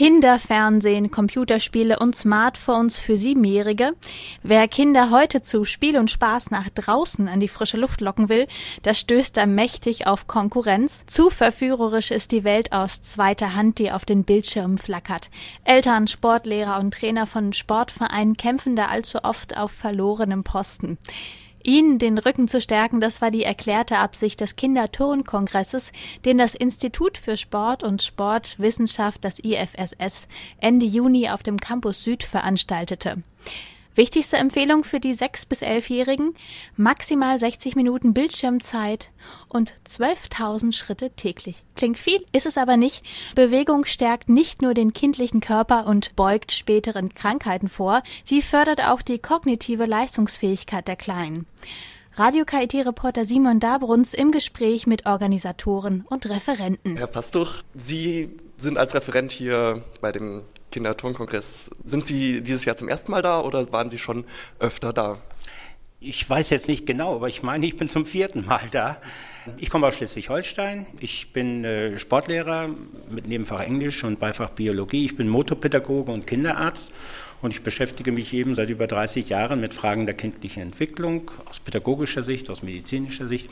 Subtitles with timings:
[0.00, 3.92] Kinderfernsehen, Computerspiele und Smartphones für Siebenjährige.
[4.42, 8.46] Wer Kinder heute zu Spiel und Spaß nach draußen an die frische Luft locken will,
[8.86, 11.04] der stößt da mächtig auf Konkurrenz.
[11.04, 15.28] Zu verführerisch ist die Welt aus zweiter Hand, die auf den Bildschirmen flackert.
[15.64, 20.96] Eltern, Sportlehrer und Trainer von Sportvereinen kämpfen da allzu oft auf verlorenem Posten.
[21.62, 25.92] Ihnen den Rücken zu stärken, das war die erklärte Absicht des Kinderturnkongresses,
[26.24, 30.26] den das Institut für Sport und Sportwissenschaft, das IFSS,
[30.58, 33.22] Ende Juni auf dem Campus Süd veranstaltete.
[33.96, 36.36] Wichtigste Empfehlung für die 6- bis 11-Jährigen?
[36.76, 39.10] Maximal 60 Minuten Bildschirmzeit
[39.48, 41.64] und 12.000 Schritte täglich.
[41.74, 43.04] Klingt viel, ist es aber nicht.
[43.34, 49.02] Bewegung stärkt nicht nur den kindlichen Körper und beugt späteren Krankheiten vor, sie fördert auch
[49.02, 51.46] die kognitive Leistungsfähigkeit der Kleinen.
[52.20, 56.98] Radio KIT-Reporter Simon Dabruns im Gespräch mit Organisatoren und Referenten.
[56.98, 61.70] Herr Pastuch, Sie sind als Referent hier bei dem Kinderturnkongress.
[61.82, 64.26] Sind Sie dieses Jahr zum ersten Mal da oder waren Sie schon
[64.58, 65.16] öfter da?
[66.02, 68.98] Ich weiß jetzt nicht genau, aber ich meine, ich bin zum vierten Mal da.
[69.58, 70.86] Ich komme aus Schleswig-Holstein.
[70.98, 72.70] Ich bin äh, Sportlehrer
[73.10, 75.04] mit Nebenfach Englisch und Beifach Biologie.
[75.04, 76.90] Ich bin Motopädagoge und Kinderarzt
[77.42, 81.60] und ich beschäftige mich eben seit über 30 Jahren mit Fragen der kindlichen Entwicklung aus
[81.60, 83.50] pädagogischer Sicht, aus medizinischer Sicht.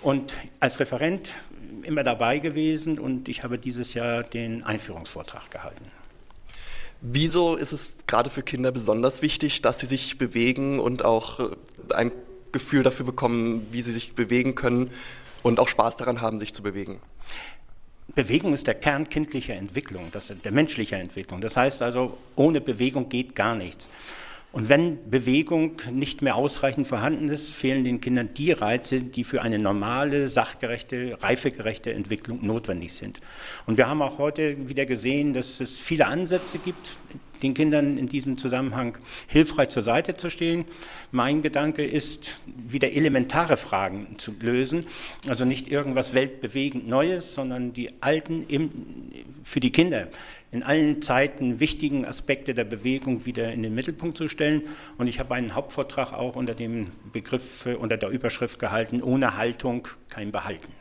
[0.00, 1.34] Und als Referent
[1.82, 5.90] immer dabei gewesen und ich habe dieses Jahr den Einführungsvortrag gehalten.
[7.06, 11.44] Wieso ist es gerade für Kinder besonders wichtig, dass sie sich bewegen und auch äh,
[11.94, 12.10] ein
[12.50, 14.90] Gefühl dafür bekommen, wie sie sich bewegen können
[15.42, 17.00] und auch Spaß daran haben, sich zu bewegen?
[18.14, 21.42] Bewegung ist der Kern kindlicher Entwicklung, das, der menschlicher Entwicklung.
[21.42, 23.90] Das heißt also, ohne Bewegung geht gar nichts.
[24.54, 29.42] Und wenn Bewegung nicht mehr ausreichend vorhanden ist, fehlen den Kindern die Reize, die für
[29.42, 33.20] eine normale, sachgerechte, reifegerechte Entwicklung notwendig sind.
[33.66, 36.98] Und wir haben auch heute wieder gesehen, dass es viele Ansätze gibt,
[37.42, 40.66] den Kindern in diesem Zusammenhang hilfreich zur Seite zu stehen.
[41.10, 44.86] Mein Gedanke ist, wieder elementare Fragen zu lösen,
[45.28, 48.46] also nicht irgendwas weltbewegend Neues, sondern die alten,
[49.44, 50.08] für die Kinder
[50.50, 54.62] in allen Zeiten wichtigen Aspekte der Bewegung wieder in den Mittelpunkt zu stellen.
[54.98, 59.88] Und ich habe einen Hauptvortrag auch unter dem Begriff, unter der Überschrift gehalten, ohne Haltung
[60.08, 60.72] kein Behalten.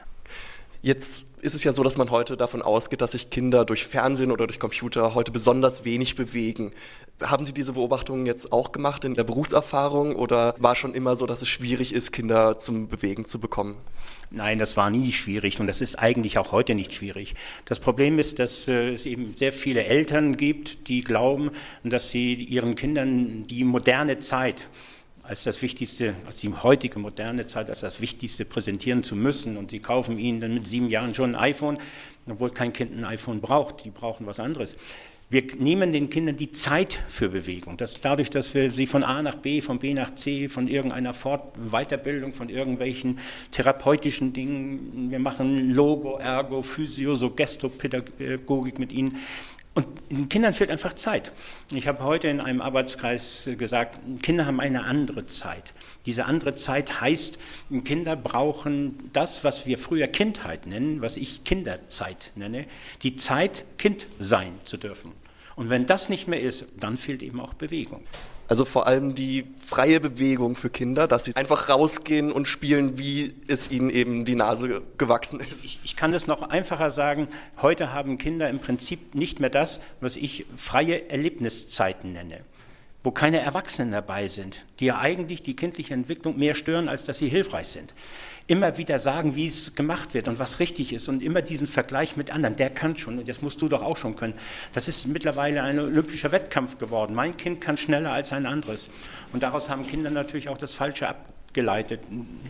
[0.85, 4.33] Jetzt ist es ja so, dass man heute davon ausgeht, dass sich Kinder durch Fernsehen
[4.33, 6.73] oder durch Computer heute besonders wenig bewegen.
[7.21, 11.25] Haben Sie diese Beobachtungen jetzt auch gemacht in der Berufserfahrung oder war schon immer so,
[11.25, 13.77] dass es schwierig ist, Kinder zum Bewegen zu bekommen?
[14.29, 17.35] Nein, das war nie schwierig und das ist eigentlich auch heute nicht schwierig.
[17.63, 21.51] Das Problem ist, dass äh, es eben sehr viele Eltern gibt, die glauben,
[21.85, 24.67] dass sie ihren Kindern die moderne Zeit
[25.23, 29.57] als das Wichtigste, als die heutige moderne Zeit, als das Wichtigste präsentieren zu müssen.
[29.57, 31.77] Und sie kaufen ihnen dann mit sieben Jahren schon ein iPhone,
[32.29, 33.85] obwohl kein Kind ein iPhone braucht.
[33.85, 34.75] Die brauchen was anderes.
[35.29, 37.75] Wir nehmen den Kindern die Zeit für Bewegung.
[37.77, 41.13] Das, dadurch, dass wir sie von A nach B, von B nach C, von irgendeiner
[41.13, 43.17] Fort Weiterbildung, von irgendwelchen
[43.49, 49.17] therapeutischen Dingen, wir machen Logo, Ergo, Physio, so Gestopädagogik mit ihnen.
[49.75, 51.31] Und den Kindern fehlt einfach Zeit.
[51.71, 55.73] Ich habe heute in einem Arbeitskreis gesagt, Kinder haben eine andere Zeit.
[56.05, 57.39] Diese andere Zeit heißt,
[57.83, 62.67] Kinder brauchen das, was wir früher Kindheit nennen, was ich Kinderzeit nenne,
[63.01, 65.11] die Zeit, Kind sein zu dürfen.
[65.55, 68.03] Und wenn das nicht mehr ist, dann fehlt eben auch Bewegung.
[68.53, 73.33] Also vor allem die freie Bewegung für Kinder, dass sie einfach rausgehen und spielen, wie
[73.47, 75.79] es ihnen eben die Nase gewachsen ist.
[75.83, 77.29] Ich, kann es noch einfacher sagen.
[77.63, 82.41] Heute haben Kinder im Prinzip nicht mehr das, was ich freie Erlebniszeiten nenne
[83.03, 87.17] wo keine Erwachsenen dabei sind, die ja eigentlich die kindliche Entwicklung mehr stören, als dass
[87.17, 87.93] sie hilfreich sind
[88.47, 92.17] immer wieder sagen, wie es gemacht wird und was richtig ist und immer diesen Vergleich
[92.17, 94.33] mit anderen, der kann schon und das musst du doch auch schon können.
[94.73, 97.15] Das ist mittlerweile ein olympischer Wettkampf geworden.
[97.15, 98.89] Mein Kind kann schneller als ein anderes.
[99.31, 102.01] Und daraus haben Kinder natürlich auch das Falsche abgeleitet.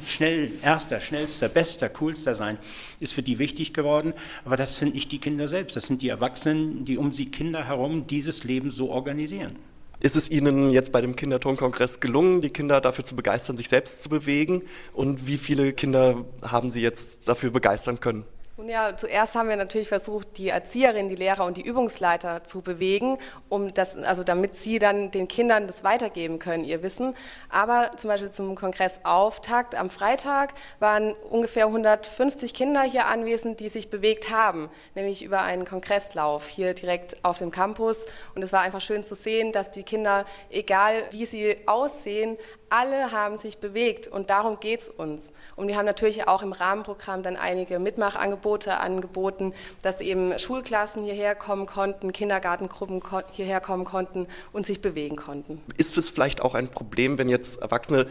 [0.05, 2.57] Schnell, erster, schnellster, bester, coolster sein,
[2.99, 4.13] ist für die wichtig geworden.
[4.45, 7.67] Aber das sind nicht die Kinder selbst, das sind die Erwachsenen, die um sie Kinder
[7.67, 9.57] herum dieses Leben so organisieren.
[10.03, 14.03] Ist es Ihnen jetzt bei dem Kindertonkongress gelungen, die Kinder dafür zu begeistern, sich selbst
[14.03, 14.63] zu bewegen?
[14.91, 18.25] Und wie viele Kinder haben Sie jetzt dafür begeistern können?
[18.55, 22.61] Nun ja, zuerst haben wir natürlich versucht, die Erzieherinnen, die Lehrer und die Übungsleiter zu
[22.61, 23.17] bewegen,
[23.49, 27.15] um das, also damit sie dann den Kindern das weitergeben können, ihr Wissen.
[27.49, 33.89] Aber zum Beispiel zum Kongressauftakt am Freitag waren ungefähr 150 Kinder hier anwesend, die sich
[33.89, 38.05] bewegt haben, nämlich über einen Kongresslauf hier direkt auf dem Campus.
[38.35, 42.37] Und es war einfach schön zu sehen, dass die Kinder, egal wie sie aussehen,
[42.73, 45.31] alle haben sich bewegt und darum geht es uns.
[45.55, 49.53] Und wir haben natürlich auch im Rahmenprogramm dann einige Mitmachangebote angeboten,
[49.83, 55.61] dass eben Schulklassen hierher kommen konnten, Kindergartengruppen hierher kommen konnten und sich bewegen konnten.
[55.77, 58.07] Ist es vielleicht auch ein Problem, wenn jetzt Erwachsene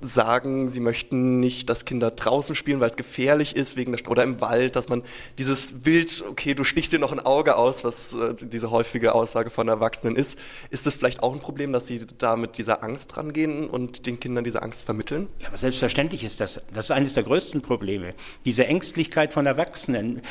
[0.00, 4.22] sagen, sie möchten nicht, dass Kinder draußen spielen, weil es gefährlich ist, wegen der oder
[4.22, 5.02] im Wald, dass man
[5.38, 9.50] dieses Wild, okay, du stichst dir noch ein Auge aus, was äh, diese häufige Aussage
[9.50, 10.38] von Erwachsenen ist.
[10.70, 14.20] Ist das vielleicht auch ein Problem, dass sie da mit dieser Angst rangehen und den
[14.20, 15.28] Kindern diese Angst vermitteln?
[15.40, 18.14] Ja, aber selbstverständlich ist das, das ist eines der größten Probleme.
[18.44, 20.22] Diese Ängstlichkeit von Erwachsenen.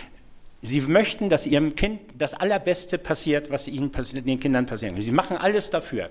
[0.61, 5.03] Sie möchten, dass Ihrem Kind das Allerbeste passiert, was Ihnen den Kindern passieren kann.
[5.03, 6.09] Sie machen alles dafür.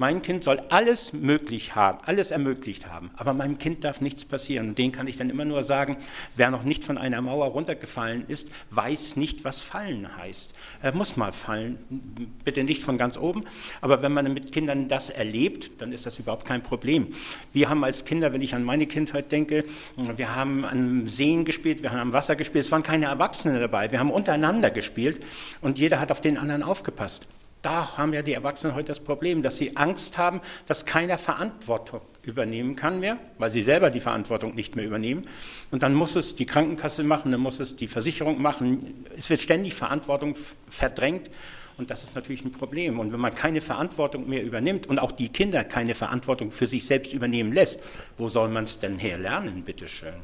[0.00, 4.68] Mein Kind soll alles möglich haben, alles ermöglicht haben, aber meinem Kind darf nichts passieren.
[4.68, 5.96] Und denen kann ich dann immer nur sagen,
[6.36, 10.54] wer noch nicht von einer Mauer runtergefallen ist, weiß nicht, was fallen heißt.
[10.82, 11.80] Er muss mal fallen,
[12.44, 13.44] bitte nicht von ganz oben,
[13.80, 17.08] aber wenn man mit Kindern das erlebt, dann ist das überhaupt kein Problem.
[17.52, 19.64] Wir haben als Kinder, wenn ich an meine Kindheit denke,
[20.16, 23.90] wir haben an Seen gespielt, wir haben am Wasser gespielt, es waren keine Erwachsenen dabei,
[23.90, 25.24] wir haben untereinander gespielt
[25.60, 27.26] und jeder hat auf den anderen aufgepasst
[27.62, 32.00] da haben ja die Erwachsenen heute das Problem, dass sie Angst haben, dass keiner Verantwortung
[32.22, 35.26] übernehmen kann mehr, weil sie selber die Verantwortung nicht mehr übernehmen.
[35.70, 39.04] Und dann muss es die Krankenkasse machen, dann muss es die Versicherung machen.
[39.16, 40.36] Es wird ständig Verantwortung
[40.68, 41.30] verdrängt.
[41.78, 42.98] Und das ist natürlich ein Problem.
[42.98, 46.84] Und wenn man keine Verantwortung mehr übernimmt und auch die Kinder keine Verantwortung für sich
[46.84, 47.80] selbst übernehmen lässt,
[48.16, 50.14] wo soll man es denn her lernen, bitteschön?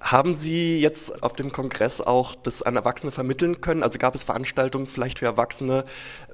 [0.00, 3.82] Haben Sie jetzt auf dem Kongress auch das an Erwachsene vermitteln können?
[3.82, 5.84] Also gab es Veranstaltungen vielleicht für Erwachsene,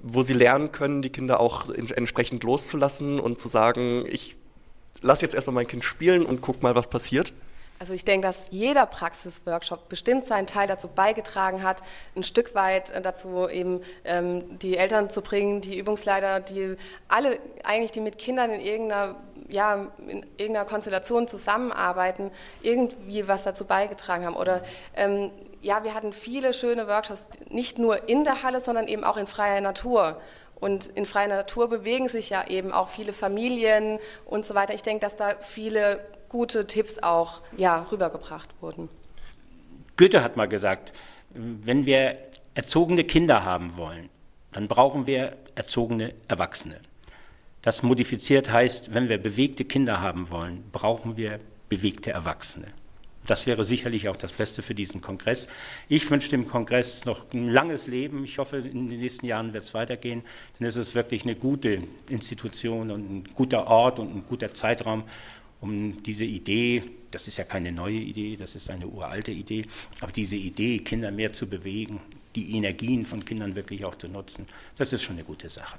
[0.00, 4.36] wo Sie lernen können, die Kinder auch entsprechend loszulassen und zu sagen, ich
[5.02, 7.32] lasse jetzt erstmal mein Kind spielen und guck mal, was passiert?
[7.80, 11.82] Also ich denke, dass jeder Praxisworkshop bestimmt seinen Teil dazu beigetragen hat,
[12.14, 16.76] ein Stück weit dazu eben ähm, die Eltern zu bringen, die Übungsleiter, die
[17.08, 19.16] alle eigentlich, die mit Kindern in irgendeiner,
[19.50, 22.30] ja, in irgendeiner Konstellation zusammenarbeiten,
[22.62, 24.36] irgendwie was dazu beigetragen haben.
[24.36, 24.62] Oder
[24.94, 25.30] ähm,
[25.62, 29.26] ja, wir hatten viele schöne Workshops, nicht nur in der Halle, sondern eben auch in
[29.26, 30.20] freier Natur.
[30.60, 34.74] Und in freier Natur bewegen sich ja eben auch viele Familien und so weiter.
[34.74, 38.88] Ich denke, dass da viele gute Tipps auch ja, rübergebracht wurden.
[39.96, 40.92] Goethe hat mal gesagt,
[41.30, 42.18] wenn wir
[42.54, 44.08] erzogene Kinder haben wollen,
[44.52, 46.80] dann brauchen wir erzogene Erwachsene.
[47.62, 52.68] Das modifiziert heißt, wenn wir bewegte Kinder haben wollen, brauchen wir bewegte Erwachsene.
[53.26, 55.46] Das wäre sicherlich auch das Beste für diesen Kongress.
[55.88, 58.24] Ich wünsche dem Kongress noch ein langes Leben.
[58.24, 60.22] Ich hoffe, in den nächsten Jahren wird es weitergehen,
[60.58, 65.04] denn es ist wirklich eine gute Institution und ein guter Ort und ein guter Zeitraum,
[65.60, 69.66] um diese Idee, das ist ja keine neue Idee, das ist eine uralte Idee,
[70.00, 72.00] aber diese Idee, Kinder mehr zu bewegen,
[72.34, 74.46] die Energien von Kindern wirklich auch zu nutzen,
[74.76, 75.76] das ist schon eine gute Sache.